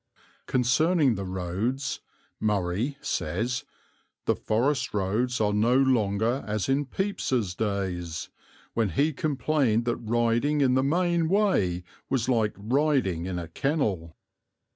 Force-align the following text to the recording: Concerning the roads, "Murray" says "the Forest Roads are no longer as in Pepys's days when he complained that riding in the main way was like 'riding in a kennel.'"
Concerning 0.47 1.13
the 1.13 1.25
roads, 1.27 1.99
"Murray" 2.39 2.97
says 3.01 3.65
"the 4.25 4.35
Forest 4.35 4.95
Roads 4.95 5.39
are 5.39 5.53
no 5.53 5.77
longer 5.77 6.43
as 6.47 6.67
in 6.67 6.85
Pepys's 6.87 7.53
days 7.53 8.29
when 8.73 8.89
he 8.89 9.13
complained 9.13 9.85
that 9.85 9.97
riding 9.97 10.59
in 10.59 10.73
the 10.73 10.81
main 10.81 11.29
way 11.29 11.83
was 12.09 12.27
like 12.27 12.55
'riding 12.57 13.27
in 13.27 13.37
a 13.37 13.47
kennel.'" 13.47 14.17